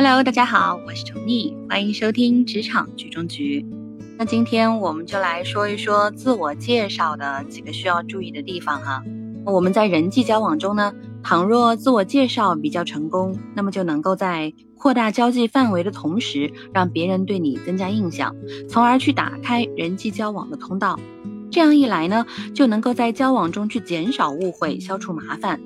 [0.00, 3.66] Hello，大家好，我是宠溺，欢迎收听职场局中局。
[4.16, 9.02] 那今天我们就来说一说自我介绍的几个需要注意的地方哈。
[9.44, 18.36] 我们在人际交往中呢，倘若自我介绍比较成功，那么就能够在扩大交际范围的同时，让别人对你增加印象，
[18.68, 20.96] 从而去打开人际交往的通道。
[21.50, 22.24] 这样一来呢，
[22.54, 25.60] 就能够在交往中去减少误会，消除麻烦。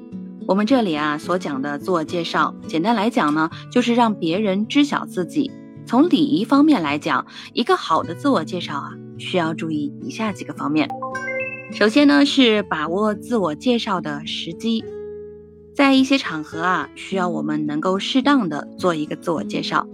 [0.49, 5.51] 我们这里啊所讲的自我介绍，简单来讲呢，就是让别人知晓自己。
[5.87, 10.89] 从礼仪方面来讲，一个好的自我介绍啊，需要注意以下几个方面。
[11.73, 14.85] 首先呢，是把握自我介绍的时机，
[15.75, 19.87] 在一些场合啊，需要我们能够适当的做一个自我介绍。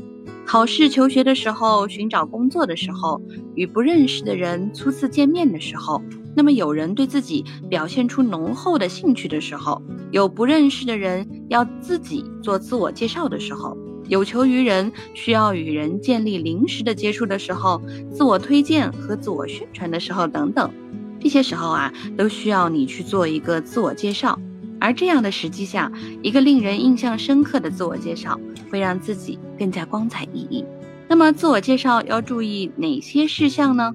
[0.47, 3.21] 考试、求学的时候，寻找工作的时候，
[3.55, 6.03] 与不认识的人初次见面的时候，
[6.39, 17.83] 那么有人对自己表现出浓厚的兴趣的时候，有不认识的人要自己做自我介绍的时候，有求于人需要与人建立临时的接触的时候，
[18.13, 20.71] 自我推荐和自我宣传的时候等等，
[21.19, 24.39] 这些时候啊，都需要你去做一个自我介绍。
[24.79, 25.91] 而这样的时机下，
[26.23, 28.39] 一个令人印象深刻的自我介绍，
[28.71, 30.65] 会让自己更加光彩熠熠。
[31.09, 33.93] 那么，自我介绍要注意哪些事项呢？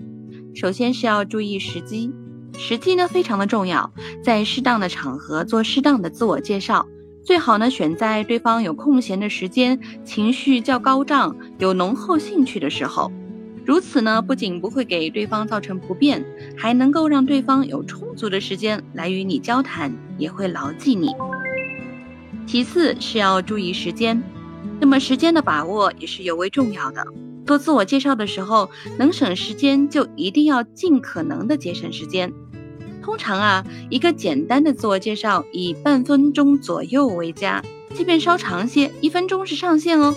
[0.54, 2.12] 首先是要注意时机，
[2.58, 3.92] 时机呢非常的重要，
[4.24, 6.88] 在适当的场合做适当的自我介绍，
[7.24, 13.12] 最好呢选在对方有空闲的时间、情绪较高涨、有浓厚兴趣的时候。
[13.66, 16.24] 如此呢，不仅不会给对方造成不便，
[16.58, 21.16] 还能够让对方有充足的时间来与你交谈，也会牢记你。
[22.46, 24.22] 其次是要注意时间，
[24.82, 27.06] 那么时间的把握也是尤为重要的。
[27.46, 32.34] 做自我介绍的时候，能省时间就一定要尽可能的节省时间。
[33.04, 37.62] 通常啊，一个简单的自我介绍以半分钟左右为佳，
[37.94, 40.16] 即便稍长些，一分钟是上限哦。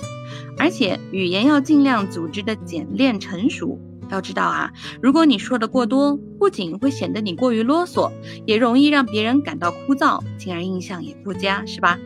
[0.57, 3.79] 而且语言要尽量组织的简练成熟。
[4.09, 8.13] 要知道啊，如果你说的过多，不仅会显得你过于啰嗦，
[8.47, 11.99] 也容易让别人感到枯燥，进而印象也不佳，是吧？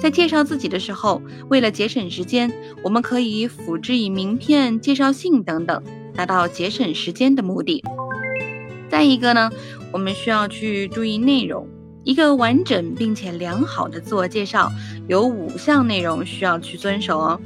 [0.00, 2.52] 在介绍自己的时候，为了节省时间，
[2.84, 5.82] 我们可以辅之以名片、介绍信等等，
[6.14, 7.82] 达到节省时间的目的。
[8.88, 9.50] 再一个呢，
[9.92, 11.68] 我们需要去注意内容。
[12.02, 14.72] 一个完整并且良好的自我介绍，
[15.06, 17.40] 有五项内容需要去遵守哦。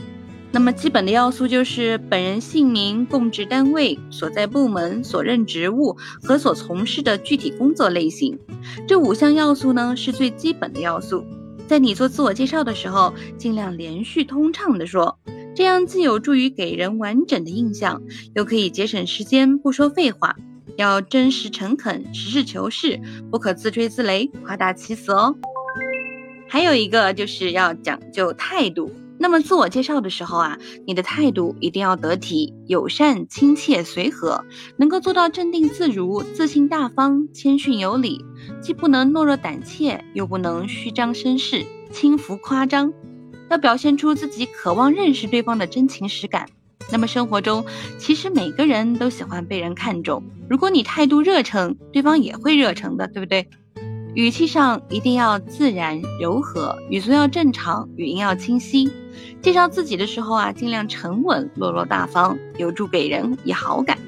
[0.53, 8.39] 那么基本的要素就是本人姓名、供职单位、所在部门、所任职务和所从事的具体工作类型。
[8.87, 11.25] 这五项要素呢是最基本的要素。
[11.67, 15.19] 在你做自我介绍的时候，尽量连续通畅的说，
[15.57, 18.03] 这样既有助于给人完整的印象，
[18.37, 20.37] 又可以节省时间，不说废话。
[20.77, 25.37] 要真实诚恳、实事求是，不可自吹自擂、夸大其词哦。
[26.49, 28.91] 还有一个就是要讲究态度。
[29.17, 34.45] 那么自我介绍的时候啊，你的态度一定要得体、友善、亲切、随和，
[34.77, 38.25] 能够做到镇定自如、自信大方、谦逊有礼，
[38.61, 42.93] 既不能懦弱胆怯，又不能虚张声势、轻浮夸张，
[43.49, 46.49] 要表现出自己渴望认识对方的真情实感。
[46.93, 47.65] 那么生活中，
[47.99, 53.49] 其实每个人都喜欢被人看重，如果你态度热诚，对方也会热诚的，对不对？
[54.15, 58.89] 语气上一定要自然柔和，语速要正常，语音要清晰。
[59.43, 63.99] 介绍自己的时候啊，尽量沉稳、落落大方，有助给人以好感。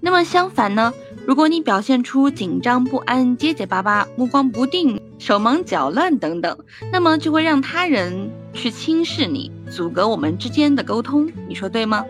[0.00, 0.92] 那么相反呢，
[1.26, 6.58] 如果你表现出紧张不安、结结巴巴、目光不定、手忙脚乱等等，
[6.92, 11.30] 那么就会让他人去轻视你，阻隔我们之间的沟通。
[11.48, 12.04] 你说对吗？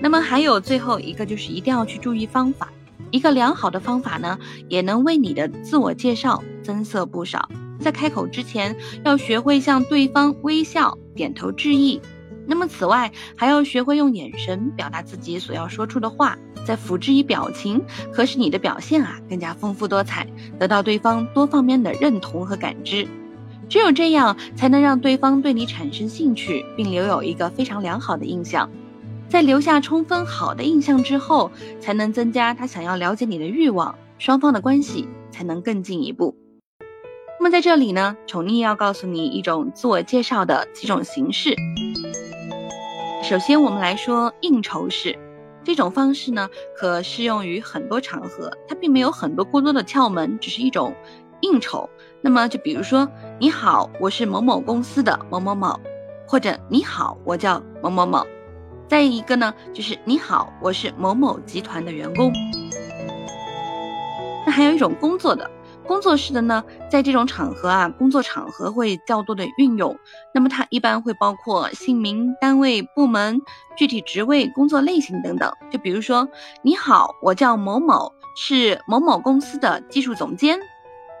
[0.00, 2.68] 那么还有最后一个，就是一定要去注意方法。
[3.10, 7.48] 一个良好的方法呢，也能为你的自我介绍增色不少。
[7.80, 12.00] 在开口之前，要学会向对方微笑、点头致意。
[12.46, 20.26] 那么此外，还要学会用眼神表达自己所要说出的话，再辅之以表情，可使你的表现啊更加丰富多彩，
[20.58, 23.06] 得到对方多方面的认同和感知。
[23.68, 28.70] 只有这样，才能让对方对你产生兴趣，并留有一个非常良好的印象。
[29.28, 36.34] 在留下充分好的印象之后，才能增加他想要了解你的欲望，双方的关系才能更进一步。
[37.38, 41.54] 那么在这里呢，宠溺要告诉你一种自我介绍的几种形式。
[43.22, 45.18] 首先，我们来说应酬式
[45.62, 50.94] 这种方式呢，可适用于很多场合，它并没有很多过多的窍门，只是一种
[51.42, 51.90] 应酬。
[52.20, 55.78] 那么就比如说，你好，我是某某公司的某某某，
[56.26, 58.26] 或者你好，我叫某某某。
[58.88, 62.32] 再一个呢，就是你好，我是某某集团的员工。
[64.44, 65.48] 那还有一种工作的，
[65.86, 69.96] 工作式的呢，在这种场合啊，工作场合会较多的运用。
[70.34, 73.40] 那么它一般会包括姓名、单位、部门、
[73.76, 75.52] 具体职位、工作类型等等。
[75.70, 76.26] 就比如说，
[76.62, 80.58] 你好，我叫某某，是某某公司的技术总监，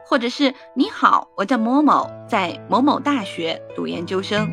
[0.08, 4.48] 或者是你好，我叫某某，在某某大学读研究生。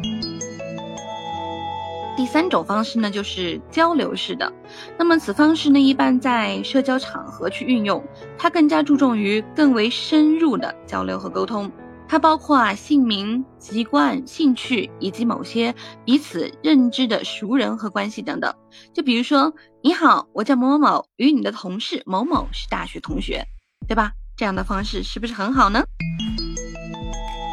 [2.18, 4.52] 第三种方式呢，就是交流式的。
[4.98, 8.04] 那么此方式呢，一般在社交场合去运用，
[8.38, 11.72] 它更加注重于更为深入的交流和沟通。
[12.06, 15.74] 它包括啊姓名、籍贯、兴趣以及某些
[16.04, 18.54] 彼此认知的熟人和关系等等。
[18.94, 23.46] 就比如说，你好，我叫某某某，与你的同事某某是大学同学，
[23.88, 24.12] 对吧？
[24.38, 25.84] 这样的方式是不是很好呢？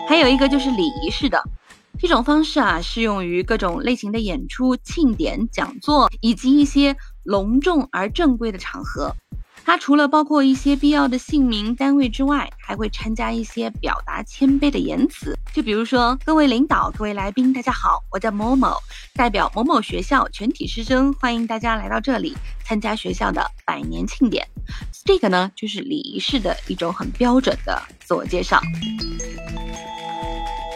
[0.09, 1.43] 还有一个就是礼仪式的。
[1.99, 9.15] 这种方式啊，适用于各种类型的演出、庆典、讲座以及一些隆重而正规的场合。
[9.65, 15.39] 它除了包括一些必要的姓名、单位之外，还会参加一些表达谦卑的言辞。
[15.55, 18.77] 就比如说，各位领导、各位来宾，大家好，我叫某某，
[19.15, 24.47] 代表某某学校全体师生，欢迎大家来到这里参加学校的百年庆典。
[25.05, 28.61] 这个呢，就是礼仪式的一种很标准的自我介绍。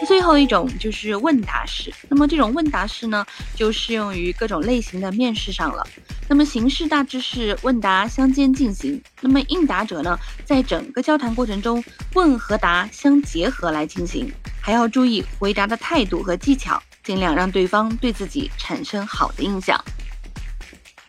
[0.06, 5.84] 最后一种就是问答式，那么这种问答式呢，就适用于各种类型的面试上了。
[6.28, 11.82] 那么形式大致是问答相间进行，那么应答者呢，在整个交谈过程中，
[12.14, 14.30] 问和答相结合来进行，
[14.60, 19.82] 还要注意回答的态度和技巧，尽量让对方对自己产生好的印象。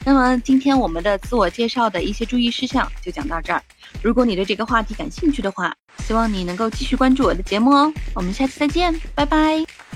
[0.05, 3.61] 那么今天我们的自我介绍的一些注意事项就讲到这儿。
[4.01, 5.75] 如果你对这个话题感兴趣的话，
[6.05, 7.91] 希望你能够继续关注我的节目哦。
[8.13, 9.87] 我们下期再见，拜拜。